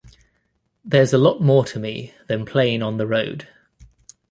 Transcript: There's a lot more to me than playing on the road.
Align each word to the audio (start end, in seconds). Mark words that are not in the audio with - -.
There's 0.83 1.13
a 1.13 1.19
lot 1.19 1.41
more 1.43 1.63
to 1.65 1.77
me 1.77 2.15
than 2.27 2.43
playing 2.43 2.81
on 2.81 2.97
the 2.97 3.05
road. 3.05 3.47